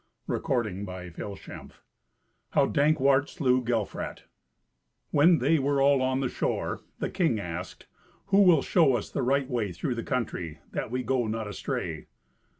Twenty 0.25 0.83
Sixth 0.83 1.19
Adventure 1.19 1.69
How 2.53 2.65
Dankwart 2.65 3.29
Slew 3.29 3.63
Gelfrat 3.63 4.23
When 5.11 5.37
they 5.37 5.59
were 5.59 5.79
all 5.79 6.01
on 6.01 6.21
the 6.21 6.27
shore, 6.27 6.81
the 6.97 7.11
king 7.11 7.39
asked, 7.39 7.85
"Who 8.29 8.41
will 8.41 8.63
show 8.63 8.95
us 8.95 9.11
the 9.11 9.21
right 9.21 9.47
way 9.47 9.71
through 9.71 9.93
the 9.93 10.01
country, 10.01 10.57
that 10.71 10.89
we 10.89 11.03
go 11.03 11.27
not 11.27 11.47
astray?" 11.47 12.07